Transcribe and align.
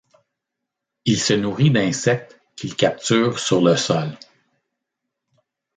Il 1.05 1.19
se 1.21 1.33
nourrit 1.33 1.69
d'insectes 1.69 2.41
qu'il 2.55 2.75
capture 2.75 3.37
sur 3.37 3.61
le 3.61 3.75
sol. 3.77 4.17